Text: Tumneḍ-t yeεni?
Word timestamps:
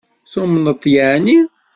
Tumneḍ-t 0.31 0.85
yeεni? 0.93 1.39